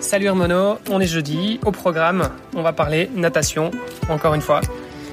Salut 0.00 0.26
Hermano, 0.26 0.78
on 0.90 1.00
est 1.00 1.06
jeudi. 1.06 1.58
Au 1.64 1.70
programme, 1.72 2.28
on 2.54 2.62
va 2.62 2.72
parler 2.72 3.10
natation, 3.14 3.70
encore 4.08 4.34
une 4.34 4.40
fois. 4.40 4.60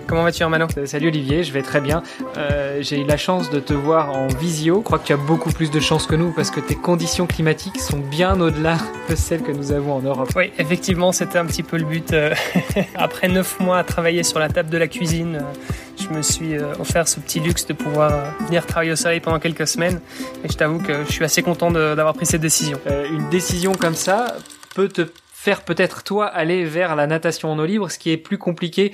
Comment 0.07 0.23
vas-tu 0.23 0.43
Hermano 0.43 0.67
Euh, 0.77 0.85
Salut 0.85 1.07
Olivier, 1.07 1.43
je 1.43 1.51
vais 1.51 1.63
très 1.63 1.81
bien. 1.81 2.03
Euh, 2.37 2.77
J'ai 2.81 2.99
eu 3.01 3.05
la 3.05 3.17
chance 3.17 3.49
de 3.49 3.59
te 3.59 3.73
voir 3.73 4.11
en 4.15 4.27
visio. 4.27 4.77
Je 4.77 4.83
crois 4.83 4.99
que 4.99 5.07
tu 5.07 5.13
as 5.13 5.17
beaucoup 5.17 5.51
plus 5.51 5.71
de 5.71 5.79
chance 5.79 6.05
que 6.05 6.13
nous 6.15 6.31
parce 6.31 6.51
que 6.51 6.59
tes 6.59 6.75
conditions 6.75 7.25
climatiques 7.25 7.79
sont 7.81 7.97
bien 7.97 8.39
au-delà 8.39 8.77
de 9.09 9.15
celles 9.15 9.41
que 9.41 9.51
nous 9.51 9.71
avons 9.71 9.93
en 9.93 10.01
Europe. 10.01 10.29
Oui, 10.35 10.51
effectivement, 10.59 11.11
c'était 11.11 11.39
un 11.39 11.45
petit 11.47 11.63
peu 11.63 11.77
le 11.77 11.85
but. 11.85 12.13
euh, 12.13 12.35
Après 12.95 13.27
neuf 13.27 13.59
mois 13.59 13.79
à 13.79 13.83
travailler 13.83 14.21
sur 14.21 14.37
la 14.37 14.49
table 14.49 14.69
de 14.69 14.77
la 14.77 14.87
cuisine, 14.87 15.41
je 15.99 16.15
me 16.15 16.21
suis 16.21 16.55
offert 16.79 17.07
ce 17.07 17.19
petit 17.19 17.39
luxe 17.39 17.65
de 17.65 17.73
pouvoir 17.73 18.11
venir 18.45 18.67
travailler 18.67 18.91
au 18.91 18.95
soleil 18.95 19.21
pendant 19.21 19.39
quelques 19.39 19.65
semaines. 19.65 19.99
Et 20.43 20.51
je 20.51 20.55
t'avoue 20.55 20.77
que 20.77 21.03
je 21.07 21.11
suis 21.11 21.25
assez 21.25 21.41
content 21.41 21.71
d'avoir 21.71 22.13
pris 22.13 22.27
cette 22.27 22.41
décision. 22.41 22.77
Euh, 22.85 23.07
une 23.11 23.27
décision 23.29 23.71
comme 23.73 23.95
ça 23.95 24.35
peut 24.75 24.89
te 24.89 25.07
faire 25.45 25.61
peut-être 25.61 26.01
toi 26.01 26.25
aller 26.25 26.65
vers 26.65 26.95
la 26.95 27.05
natation 27.05 27.51
en 27.51 27.59
eau 27.59 27.65
libre, 27.65 27.91
ce 27.91 27.99
qui 27.99 28.09
est 28.09 28.17
plus 28.17 28.39
compliqué 28.39 28.93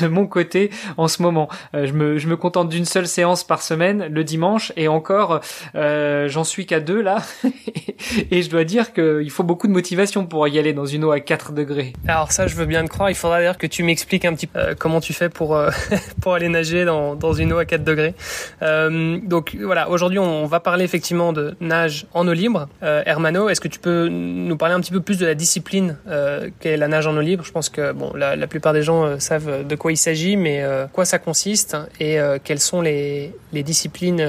de 0.00 0.06
mon 0.06 0.26
côté 0.26 0.70
en 0.96 1.08
ce 1.08 1.20
moment. 1.20 1.50
Euh, 1.74 1.86
je, 1.86 1.92
me, 1.92 2.16
je 2.16 2.26
me 2.26 2.38
contente 2.38 2.70
d'une 2.70 2.86
seule 2.86 3.06
séance 3.06 3.44
par 3.44 3.60
semaine, 3.60 4.06
le 4.10 4.24
dimanche, 4.24 4.72
et 4.76 4.88
encore, 4.88 5.40
euh, 5.74 6.26
j'en 6.26 6.42
suis 6.42 6.64
qu'à 6.64 6.80
deux 6.80 7.02
là, 7.02 7.18
et 8.30 8.40
je 8.40 8.48
dois 8.48 8.64
dire 8.64 8.94
qu'il 8.94 9.30
faut 9.30 9.42
beaucoup 9.42 9.66
de 9.66 9.72
motivation 9.72 10.24
pour 10.24 10.48
y 10.48 10.58
aller 10.58 10.72
dans 10.72 10.86
une 10.86 11.04
eau 11.04 11.10
à 11.10 11.20
4 11.20 11.52
degrés. 11.52 11.92
Alors 12.08 12.32
ça, 12.32 12.46
je 12.46 12.56
veux 12.56 12.64
bien 12.64 12.82
te 12.84 12.88
croire. 12.88 13.10
Il 13.10 13.14
faudra 13.14 13.36
d'ailleurs 13.36 13.58
que 13.58 13.66
tu 13.66 13.82
m'expliques 13.82 14.24
un 14.24 14.32
petit 14.32 14.46
peu 14.46 14.58
euh, 14.58 14.74
comment 14.78 15.02
tu 15.02 15.12
fais 15.12 15.28
pour 15.28 15.54
euh, 15.54 15.70
pour 16.22 16.32
aller 16.32 16.48
nager 16.48 16.86
dans, 16.86 17.14
dans 17.14 17.34
une 17.34 17.52
eau 17.52 17.58
à 17.58 17.66
4 17.66 17.84
degrés. 17.84 18.14
Euh, 18.62 19.18
donc 19.22 19.54
voilà, 19.60 19.90
aujourd'hui, 19.90 20.18
on 20.18 20.46
va 20.46 20.60
parler 20.60 20.84
effectivement 20.84 21.34
de 21.34 21.56
nage 21.60 22.06
en 22.14 22.26
eau 22.26 22.32
libre. 22.32 22.68
Euh, 22.82 23.02
Hermano, 23.04 23.50
est-ce 23.50 23.60
que 23.60 23.68
tu 23.68 23.80
peux 23.80 24.08
nous 24.08 24.56
parler 24.56 24.74
un 24.74 24.80
petit 24.80 24.92
peu 24.92 25.00
plus 25.00 25.18
de 25.18 25.26
la 25.26 25.34
discipline 25.34 25.73
euh, 26.06 26.50
qu'est 26.60 26.76
la 26.76 26.88
nage 26.88 27.06
en 27.06 27.16
eau 27.16 27.20
libre 27.20 27.44
Je 27.44 27.52
pense 27.52 27.68
que 27.68 27.92
bon, 27.92 28.12
la, 28.14 28.46
plupart 28.46 28.72
des 28.72 28.82
gens 28.82 29.04
euh, 29.04 29.18
savent 29.18 29.66
de 29.66 29.76
quoi 29.76 29.92
il 29.92 29.96
s'agit, 29.96 30.36
mais 30.36 30.62
euh, 30.62 30.86
quoi 30.86 31.04
ça 31.04 31.18
consiste 31.18 31.76
et 32.00 32.18
quelles 32.44 32.60
sont 32.60 32.80
les 32.80 33.32
disciplines, 33.52 34.24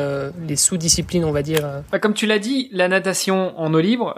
les 0.47 0.55
sous-disciplines, 0.55 1.25
on 1.25 1.31
va 1.31 1.41
dire. 1.41 1.83
Bah, 1.91 1.99
Comme 1.99 2.13
tu 2.13 2.25
l'as 2.25 2.39
dit, 2.39 2.69
la 2.71 2.87
natation 2.87 3.57
en 3.59 3.73
eau 3.73 3.79
libre, 3.79 4.13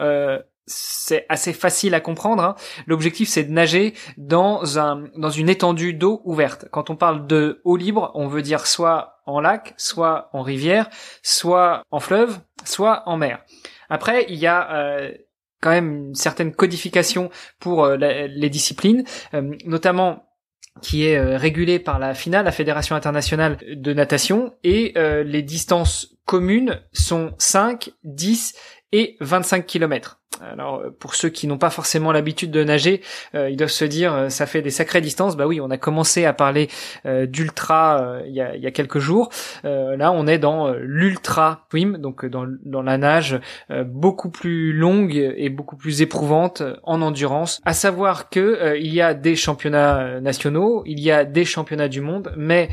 c'est 0.65 1.25
assez 1.29 1.53
facile 1.53 1.93
à 1.93 1.99
comprendre. 1.99 2.43
hein. 2.43 2.55
L'objectif, 2.85 3.29
c'est 3.29 3.43
de 3.43 3.51
nager 3.51 3.93
dans 4.17 4.79
un 4.79 5.05
dans 5.15 5.29
une 5.29 5.49
étendue 5.49 5.93
d'eau 5.93 6.21
ouverte. 6.25 6.65
Quand 6.71 6.89
on 6.89 6.95
parle 6.95 7.25
de 7.27 7.61
eau 7.63 7.77
libre, 7.77 8.11
on 8.15 8.27
veut 8.27 8.41
dire 8.41 8.67
soit 8.67 9.19
en 9.25 9.39
lac, 9.39 9.73
soit 9.77 10.29
en 10.33 10.41
rivière, 10.41 10.89
soit 11.23 11.83
en 11.91 11.99
fleuve, 11.99 12.39
soit 12.65 13.03
en 13.05 13.17
mer. 13.17 13.39
Après, 13.89 14.25
il 14.29 14.35
y 14.35 14.47
a 14.47 15.09
quand 15.61 15.69
même 15.69 16.07
une 16.09 16.15
certaine 16.15 16.53
codification 16.53 17.29
pour 17.59 17.85
euh, 17.85 17.97
les 17.97 18.49
disciplines, 18.49 19.03
euh, 19.33 19.53
notamment 19.65 20.23
qui 20.81 21.07
est 21.07 21.17
euh, 21.17 21.37
régulée 21.37 21.79
par 21.79 21.97
la 21.97 22.13
FINA, 22.13 22.43
la 22.43 22.51
Fédération 22.51 22.95
internationale 22.95 23.57
de 23.67 23.93
natation, 23.93 24.53
et 24.63 24.93
les 24.95 25.41
distances 25.41 26.16
communes 26.27 26.81
sont 26.93 27.33
5, 27.39 27.89
10 28.03 28.53
et 28.91 29.17
25 29.21 29.65
km. 29.65 30.19
Alors 30.41 30.79
euh, 30.79 30.89
pour 30.97 31.15
ceux 31.15 31.29
qui 31.29 31.47
n'ont 31.47 31.57
pas 31.57 31.69
forcément 31.69 32.11
l'habitude 32.11 32.51
de 32.51 32.63
nager, 32.63 33.01
euh, 33.35 33.49
ils 33.49 33.57
doivent 33.57 33.69
se 33.69 33.85
dire 33.85 34.13
euh, 34.13 34.29
ça 34.29 34.45
fait 34.45 34.61
des 34.61 34.69
sacrées 34.69 35.01
distances. 35.01 35.35
Bah 35.35 35.47
oui, 35.47 35.59
on 35.61 35.69
a 35.71 35.77
commencé 35.77 36.25
à 36.25 36.33
parler 36.33 36.69
euh, 37.05 37.25
d'ultra 37.25 38.01
euh, 38.01 38.21
il 38.27 38.33
y, 38.33 38.41
a, 38.41 38.55
y 38.55 38.67
a 38.67 38.71
quelques 38.71 38.99
jours. 38.99 39.29
Euh, 39.65 39.97
là, 39.97 40.11
on 40.11 40.27
est 40.27 40.37
dans 40.37 40.71
l'ultra 40.73 41.65
swim, 41.69 41.97
donc 41.97 42.25
dans, 42.25 42.45
dans 42.65 42.81
la 42.81 42.97
nage 42.97 43.39
beaucoup 43.85 44.29
plus 44.29 44.73
longue 44.73 45.15
et 45.15 45.49
beaucoup 45.49 45.75
plus 45.75 46.01
éprouvante 46.01 46.63
en 46.83 47.01
endurance. 47.01 47.61
À 47.65 47.73
savoir 47.73 48.29
que 48.29 48.77
il 48.77 48.93
y 48.93 49.01
a 49.01 49.13
des 49.13 49.35
championnats 49.35 50.19
nationaux, 50.19 50.83
il 50.85 50.99
y 50.99 51.11
a 51.11 51.25
des 51.25 51.45
championnats 51.45 51.87
du 51.87 52.01
monde, 52.01 52.33
mais 52.37 52.69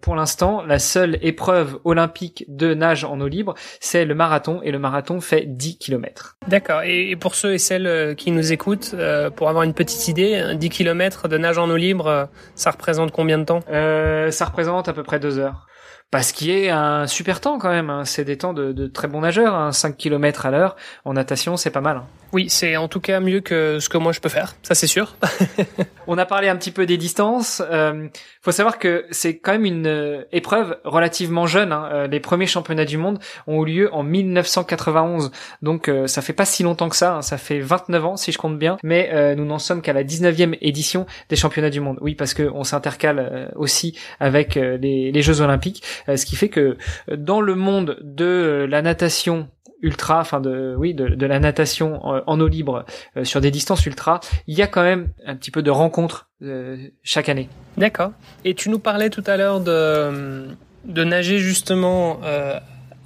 pour 0.00 0.14
l'instant, 0.14 0.62
la 0.62 0.78
seule 0.78 1.18
épreuve 1.22 1.78
olympique 1.84 2.44
de 2.48 2.74
nage 2.74 2.85
en 3.04 3.20
eau 3.20 3.28
libre, 3.28 3.54
c'est 3.80 4.04
le 4.04 4.14
marathon 4.14 4.60
et 4.62 4.70
le 4.70 4.78
marathon 4.78 5.20
fait 5.20 5.44
10 5.46 5.78
km. 5.78 6.36
D'accord. 6.48 6.82
Et 6.84 7.16
pour 7.16 7.34
ceux 7.34 7.54
et 7.54 7.58
celles 7.58 7.86
euh, 7.86 8.14
qui 8.14 8.30
nous 8.30 8.52
écoutent, 8.52 8.92
euh, 8.94 9.30
pour 9.30 9.48
avoir 9.48 9.64
une 9.64 9.74
petite 9.74 10.08
idée, 10.08 10.36
hein, 10.36 10.54
10 10.54 10.68
km 10.70 11.28
de 11.28 11.38
nage 11.38 11.58
en 11.58 11.68
eau 11.70 11.76
libre, 11.76 12.06
euh, 12.06 12.24
ça 12.54 12.70
représente 12.70 13.10
combien 13.12 13.38
de 13.38 13.44
temps? 13.44 13.60
Euh, 13.70 14.30
ça 14.30 14.44
représente 14.46 14.88
à 14.88 14.92
peu 14.92 15.02
près 15.02 15.18
deux 15.20 15.38
heures. 15.38 15.66
Pas 16.12 16.22
ce 16.22 16.32
qui 16.32 16.52
est 16.52 16.70
un 16.70 17.08
super 17.08 17.40
temps 17.40 17.58
quand 17.58 17.68
même, 17.70 17.90
hein. 17.90 18.04
c'est 18.04 18.24
des 18.24 18.38
temps 18.38 18.52
de, 18.52 18.70
de 18.70 18.86
très 18.86 19.08
bons 19.08 19.22
nageurs, 19.22 19.54
hein. 19.56 19.72
5 19.72 19.96
km 19.96 20.46
à 20.46 20.52
l'heure 20.52 20.76
en 21.04 21.14
natation 21.14 21.56
c'est 21.56 21.70
pas 21.70 21.80
mal. 21.80 21.96
hein. 21.96 22.06
Oui, 22.32 22.46
c'est 22.50 22.76
en 22.76 22.88
tout 22.88 23.00
cas 23.00 23.20
mieux 23.20 23.40
que 23.40 23.78
ce 23.78 23.88
que 23.88 23.98
moi 23.98 24.12
je 24.12 24.20
peux 24.20 24.28
faire, 24.28 24.56
ça 24.62 24.74
c'est 24.74 24.86
sûr. 24.88 25.16
On 26.08 26.18
a 26.18 26.26
parlé 26.26 26.48
un 26.48 26.56
petit 26.56 26.70
peu 26.70 26.84
des 26.84 26.96
distances. 26.96 27.62
Euh, 27.70 28.08
faut 28.42 28.52
savoir 28.52 28.78
que 28.78 29.06
c'est 29.10 29.38
quand 29.38 29.52
même 29.52 29.64
une 29.64 29.86
euh, 29.86 30.22
épreuve 30.32 30.76
relativement 30.84 31.46
jeune. 31.46 31.72
hein. 31.72 31.88
Euh, 31.92 32.06
les 32.08 32.20
premiers 32.20 32.46
championnats 32.46 32.84
du 32.84 32.98
monde 32.98 33.18
ont 33.46 33.62
eu 33.64 33.66
lieu 33.66 33.94
en 33.94 34.02
1991, 34.02 35.30
donc 35.62 35.88
euh, 35.88 36.06
ça 36.06 36.20
fait 36.22 36.32
pas 36.32 36.44
si 36.44 36.62
longtemps 36.62 36.88
que 36.88 36.96
ça. 36.96 37.14
hein. 37.16 37.22
Ça 37.22 37.38
fait 37.38 37.60
29 37.60 38.04
ans 38.04 38.16
si 38.16 38.32
je 38.32 38.38
compte 38.38 38.58
bien, 38.58 38.76
mais 38.82 39.10
euh, 39.12 39.34
nous 39.34 39.44
n'en 39.44 39.58
sommes 39.58 39.80
qu'à 39.82 39.92
la 39.92 40.04
19e 40.04 40.58
édition 40.60 41.06
des 41.28 41.36
championnats 41.36 41.70
du 41.70 41.80
monde. 41.80 41.98
Oui, 42.00 42.14
parce 42.14 42.34
que 42.34 42.50
on 42.54 42.64
s'intercale 42.64 43.50
aussi 43.56 43.98
avec 44.20 44.56
les, 44.56 45.22
Jeux 45.22 45.40
Olympiques, 45.40 45.82
ce 46.06 46.24
qui 46.26 46.36
fait 46.36 46.48
que 46.48 46.76
dans 47.10 47.40
le 47.40 47.54
monde 47.54 47.98
de 48.02 48.66
la 48.68 48.82
natation 48.82 49.48
ultra, 49.82 50.20
enfin 50.20 50.40
de 50.40 50.74
oui 50.78 50.94
de 50.94 51.26
la 51.26 51.38
natation 51.38 52.00
en, 52.26 52.40
eau 52.40 52.48
libre 52.48 52.84
euh, 53.16 53.24
sur 53.24 53.40
des 53.40 53.50
distances 53.50 53.84
ultra, 53.86 54.20
il 54.46 54.56
y 54.56 54.62
a 54.62 54.66
quand 54.66 54.82
même 54.82 55.08
un 55.26 55.36
petit 55.36 55.50
peu 55.50 55.62
de 55.62 55.70
rencontres 55.70 56.28
euh, 56.42 56.76
chaque 57.02 57.28
année. 57.28 57.48
D'accord. 57.76 58.12
Et 58.44 58.54
tu 58.54 58.68
nous 58.70 58.78
parlais 58.78 59.10
tout 59.10 59.24
à 59.26 59.36
l'heure 59.36 59.60
de, 59.60 60.48
de 60.84 61.04
nager 61.04 61.38
justement 61.38 62.20
euh, 62.24 62.58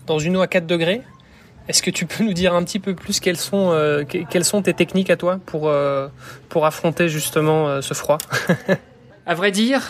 dans 0.06 0.19
une 0.19 0.36
eau 0.36 0.41
à 0.41 0.47
4 0.47 0.66
degrés. 0.66 1.03
Est-ce 1.69 1.82
que 1.82 1.91
tu 1.91 2.06
peux 2.06 2.25
nous 2.25 2.32
dire 2.32 2.54
un 2.54 2.64
petit 2.64 2.81
peu 2.81 2.94
plus 2.94 3.20
quelles 3.20 3.36
sont, 3.36 3.70
euh, 3.70 4.03
que- 4.04 4.19
quelles 4.28 4.44
sont 4.44 4.60
tes 4.62 4.75
techniques 4.75 5.10
à 5.10 5.16
toi 5.16 5.38
pour, 5.47 5.69
euh, 5.69 6.08
pour 6.48 6.66
affronter 6.66 7.08
justement 7.08 7.69
euh, 7.69 7.81
ce 7.81 7.94
froid? 7.94 8.19
À 9.26 9.34
vrai 9.34 9.52
dire, 9.52 9.87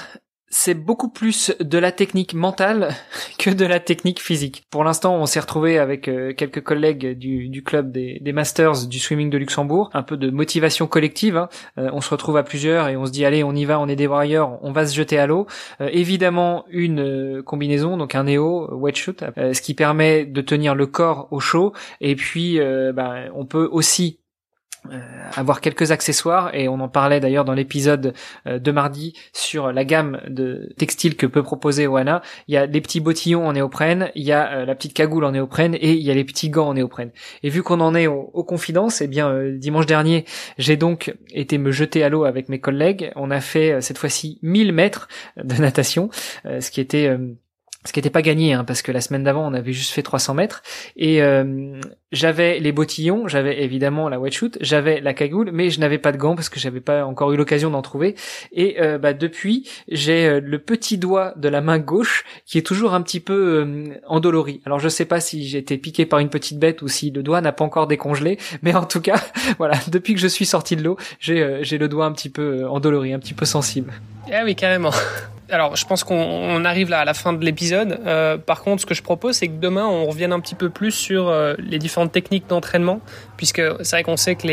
c'est 0.50 0.75
beaucoup 0.75 1.09
plus 1.09 1.55
de 1.61 1.78
la 1.78 1.93
technique 1.93 2.34
mentale 2.34 2.94
que 3.38 3.50
de 3.50 3.65
la 3.65 3.81
technique 3.81 4.21
physique. 4.21 4.65
Pour 4.71 4.84
l'instant, 4.84 5.16
on 5.16 5.27
s'est 5.27 5.41
retrouvé 5.41 5.78
avec 5.78 6.09
euh, 6.09 6.34
quelques 6.34 6.62
collègues 6.62 7.16
du, 7.16 7.62
club 7.65 7.93
des, 7.93 8.21
Masters 8.33 8.87
du 8.87 8.99
swimming 8.99 9.31
de 9.31 9.39
Luxembourg, 9.39 9.91
un 9.94 10.03
peu 10.03 10.16
de 10.16 10.31
motivation 10.31 10.87
collective. 10.87 11.37
hein. 11.37 11.49
Euh, 11.78 11.91
on 11.93 12.00
se 12.00 12.10
retrouve 12.10 12.37
à 12.37 12.43
plusieurs 12.43 12.89
et 12.89 12.97
on 12.97 13.06
se 13.06 13.12
dit 13.12 13.25
allez, 13.25 13.44
on 13.44 13.55
y 13.55 13.65
va, 13.65 13.81
on 13.81 13.89
est 13.89 13.97
des 13.97 14.10
on 14.10 14.72
va 14.72 14.87
se 14.87 14.94
jeter 14.94 15.19
à 15.19 15.27
l'eau. 15.28 15.47
Euh, 15.81 15.89
évidemment, 15.93 16.65
une 16.69 17.43
combinaison, 17.44 17.97
donc 17.97 18.16
un 18.16 18.25
néo 18.25 18.69
wetsuit, 18.72 19.15
ce 19.37 19.60
qui 19.62 19.75
permet 19.75 20.27
de 20.27 20.41
tenir 20.41 20.75
le 20.75 20.87
corps 20.87 21.28
au 21.31 21.39
chaud. 21.39 21.72
Et 22.00 22.16
puis, 22.16 22.59
ben, 22.59 23.31
on 23.34 23.47
peut 23.47 23.69
aussi 23.71 24.19
avoir 25.34 25.60
quelques 25.60 25.91
accessoires 25.91 26.54
et 26.54 26.68
on 26.68 26.80
en 26.80 26.88
parlait 26.88 27.20
d'ailleurs 27.20 27.44
dans 27.44 27.52
l'épisode 27.52 28.15
euh, 28.47 28.59
de 28.59 28.72
mardi 28.72 29.15
sur 29.32 29.72
la 29.72 29.84
gamme 29.84 30.21
de 30.28 30.72
textiles 30.78 31.16
que 31.16 31.27
peut 31.27 31.42
proposer 31.42 31.86
Oana. 31.86 32.22
Il 32.48 32.54
y 32.54 32.56
a 32.56 32.66
les 32.66 32.80
petits 32.80 33.00
bottillons 33.00 33.47
en 33.47 33.53
néoprène, 33.53 34.10
il 34.15 34.24
y 34.24 34.32
a 34.32 34.50
euh, 34.53 34.65
la 34.65 34.74
petite 34.74 34.94
cagoule 34.94 35.24
en 35.24 35.32
néoprène 35.32 35.74
et 35.74 35.92
il 35.92 36.03
y 36.03 36.10
a 36.10 36.15
les 36.15 36.24
petits 36.24 36.50
gants 36.50 36.68
en 36.68 36.74
néoprène. 36.74 37.10
Et 37.42 37.50
vu 37.50 37.62
qu'on 37.62 37.80
en 37.80 37.94
est 37.94 38.06
aux, 38.06 38.44
confidences, 38.44 39.00
eh 39.00 39.06
bien 39.06 39.30
euh, 39.30 39.56
dimanche 39.56 39.86
dernier, 39.86 40.24
j'ai 40.59 40.77
donc 40.77 41.15
été 41.33 41.59
me 41.59 41.71
jeter 41.71 42.03
à 42.03 42.09
l'eau 42.09 42.24
avec 42.24 42.48
mes 42.48 42.60
collègues. 42.60 43.12
On 43.16 43.30
a 43.30 43.41
fait 43.41 43.72
euh, 43.72 43.80
cette 43.80 43.98
fois-ci 43.98 44.38
1000 44.42 44.72
mètres 44.72 45.09
de 45.36 45.54
natation, 45.54 46.10
euh, 46.47 46.60
ce 46.60 46.71
qui 46.71 46.80
était 46.80 47.06
euh, 47.06 47.34
ce 47.86 47.92
qui 47.92 47.98
n'était 47.98 48.10
pas 48.10 48.22
gagné 48.22 48.53
hein, 48.53 48.65
parce 48.65 48.82
que 48.82 48.92
la 48.92 49.00
semaine 49.00 49.24
d'avant 49.24 49.47
on 49.47 49.54
avait 49.54 49.72
juste 49.72 49.92
fait 49.92 50.03
300 50.03 50.34
mètres 50.34 50.62
et 50.97 51.22
euh, 51.22 51.80
j'avais 52.12 52.59
les 52.59 52.72
bottillons, 52.72 53.27
j'avais 53.27 53.62
évidemment 53.62 54.09
la 54.10 54.21
wetsuit, 54.21 54.50
j'avais 54.60 55.00
la 55.00 55.15
cagoule, 55.15 55.50
mais 55.53 55.71
je 55.71 55.80
n'avais 55.80 55.97
pas 55.97 56.12
de 56.12 56.18
gants 56.18 56.34
parce 56.34 56.50
que 56.50 56.60
j'avais 56.60 56.80
pas 56.80 57.06
encore 57.06 57.32
eu 57.32 57.36
l'occasion 57.36 57.71
d'en 57.71 57.82
trouver. 57.82 58.16
Et 58.53 58.80
euh, 58.80 58.98
bah, 58.98 59.12
depuis, 59.12 59.68
j'ai 59.88 60.27
euh, 60.27 60.41
le 60.44 60.59
petit 60.59 60.98
doigt 60.98 61.32
de 61.36 61.48
la 61.48 61.60
main 61.60 61.78
gauche 61.78 62.24
qui 62.44 62.59
est 62.59 62.66
toujours 62.66 62.92
un 62.92 63.00
petit 63.00 63.21
peu 63.21 63.94
endolori. 64.06 64.60
Alors 64.66 64.78
je 64.78 64.88
sais 64.88 65.06
pas 65.06 65.21
si 65.21 65.47
j'ai 65.47 65.59
été 65.59 65.78
piqué 65.78 66.04
par 66.04 66.18
une 66.18 66.28
petite 66.28 66.59
bête 66.59 66.83
ou 66.83 66.88
si 66.88 67.10
le 67.10 67.22
doigt 67.22 67.41
n'a 67.41 67.53
pas 67.53 67.65
encore 67.65 67.86
décongelé, 67.86 68.38
mais 68.62 68.74
en 68.74 68.84
tout 68.84 69.00
cas, 69.00 69.22
voilà, 69.59 69.78
depuis 69.88 70.15
que 70.15 70.21
je 70.21 70.28
suis 70.28 70.47
sorti 70.47 70.76
de 70.76 70.83
l'eau, 70.83 70.98
j'ai 71.18 71.60
j'ai 71.62 71.78
le 71.78 71.88
doigt 71.88 72.04
un 72.04 72.12
petit 72.12 72.30
peu 72.30 72.68
endolori, 72.68 73.15
un 73.15 73.18
petit 73.18 73.34
peu 73.34 73.47
sensible. 73.47 73.92
Ah 74.30 74.42
oui, 74.44 74.54
carrément 74.54 74.92
alors, 75.50 75.76
je 75.76 75.84
pense 75.86 76.04
qu'on 76.04 76.64
arrive 76.64 76.91
là 76.91 77.00
à 77.00 77.04
la 77.04 77.14
fin 77.14 77.32
de 77.32 77.44
l'épisode. 77.44 78.00
Euh, 78.06 78.36
par 78.36 78.62
contre, 78.62 78.82
ce 78.82 78.86
que 78.86 78.94
je 78.94 79.02
propose, 79.02 79.36
c'est 79.36 79.48
que 79.48 79.58
demain, 79.60 79.86
on 79.86 80.06
revienne 80.06 80.32
un 80.32 80.41
petit 80.41 80.54
peu 80.54 80.70
plus 80.70 80.92
sur 80.92 81.28
euh, 81.28 81.54
les 81.58 81.78
différentes 81.78 82.12
techniques 82.12 82.47
d'entraînement, 82.48 83.00
puisque 83.36 83.62
c'est 83.82 83.97
vrai 83.97 84.02
qu'on 84.02 84.16
sait 84.16 84.34
que 84.34 84.47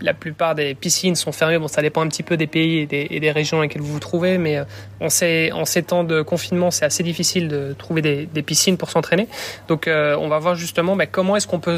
la 0.00 0.14
plupart 0.14 0.54
des 0.54 0.74
piscines 0.74 1.14
sont 1.14 1.32
fermées. 1.32 1.58
Bon, 1.58 1.68
ça 1.68 1.82
dépend 1.82 2.02
un 2.02 2.08
petit 2.08 2.22
peu 2.22 2.36
des 2.36 2.46
pays 2.46 2.78
et 2.78 2.86
des, 3.20 3.30
régions 3.30 3.56
dans 3.56 3.62
lesquelles 3.62 3.82
vous 3.82 3.92
vous 3.92 4.00
trouvez, 4.00 4.38
mais 4.38 4.58
euh, 4.58 4.64
on 5.00 5.08
sait, 5.08 5.52
en 5.52 5.64
ces 5.64 5.82
temps 5.82 6.04
de 6.04 6.22
confinement, 6.22 6.70
c'est 6.70 6.84
assez 6.84 7.02
difficile 7.02 7.48
de 7.48 7.74
trouver 7.78 8.02
des, 8.02 8.42
piscines 8.42 8.76
pour 8.76 8.90
s'entraîner. 8.90 9.28
Donc, 9.68 9.88
on 9.88 10.28
va 10.28 10.38
voir 10.38 10.56
justement 10.56 10.96
bah, 10.96 11.06
comment 11.06 11.36
est-ce 11.36 11.46
qu'on 11.46 11.60
peut 11.60 11.76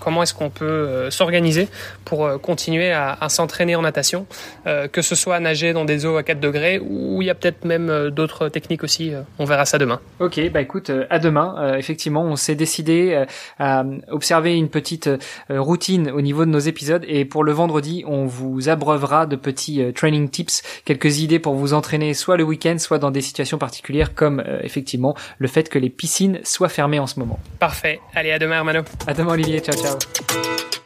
comment 0.00 0.22
est-ce 0.24 0.34
qu'on 0.34 0.50
peut 0.50 1.08
s'organiser 1.10 1.68
pour 2.04 2.40
continuer 2.40 2.90
à, 2.90 3.16
à 3.20 3.28
s'entraîner 3.28 3.76
en 3.76 3.82
natation, 3.82 4.26
que 4.64 5.00
ce 5.00 5.14
soit 5.14 5.38
nager 5.38 5.72
dans 5.72 5.84
des 5.84 6.04
eaux 6.06 6.16
à 6.16 6.24
4 6.24 6.40
degrés 6.40 6.80
ou 6.80 7.22
il 7.22 7.26
y 7.26 7.30
a 7.30 7.34
peut-être 7.34 7.64
même 7.64 7.85
euh, 7.88 8.10
d'autres 8.10 8.48
techniques 8.48 8.84
aussi. 8.84 9.14
Euh, 9.14 9.22
on 9.38 9.44
verra 9.44 9.64
ça 9.64 9.78
demain. 9.78 10.00
Ok, 10.20 10.40
bah 10.50 10.60
écoute, 10.60 10.90
euh, 10.90 11.06
à 11.10 11.18
demain. 11.18 11.76
effectivement, 11.76 12.22
on 12.22 12.36
s'est 12.36 12.54
décidé 12.54 13.24
à 13.58 13.84
observer 14.08 14.56
une 14.56 14.68
petite 14.68 15.08
routine 15.48 16.10
au 16.10 16.20
niveau 16.20 16.44
de 16.44 16.50
nos 16.50 16.58
épisodes 16.58 17.04
et 17.06 17.24
pour 17.24 17.44
le 17.44 17.52
vendredi, 17.52 18.04
on 18.06 18.26
vous 18.26 18.68
abreuvera 18.68 19.26
de 19.26 19.36
petits 19.36 19.92
training 19.94 20.28
tips, 20.28 20.62
quelques 20.84 21.20
idées 21.20 21.38
pour 21.38 21.54
vous 21.54 21.74
entraîner 21.74 22.14
soit 22.14 22.36
le 22.36 22.44
week-end, 22.44 22.78
soit 22.78 22.98
dans 22.98 23.10
des 23.10 23.20
situations 23.20 23.58
particulières 23.58 24.14
comme 24.14 24.42
effectivement 24.62 25.14
le 25.38 25.48
fait 25.48 25.68
que 25.68 25.78
les 25.78 25.90
piscines 25.90 26.40
soient 26.44 26.68
fermées 26.68 26.98
en 26.98 27.06
ce 27.06 27.18
moment. 27.18 27.38
Parfait. 27.58 28.00
Allez, 28.14 28.32
à 28.32 28.38
demain, 28.38 28.56
Hermano. 28.56 28.82
À 29.06 29.14
demain, 29.14 29.32
Olivier. 29.32 29.60
Ciao, 29.60 29.76
ciao. 29.76 30.85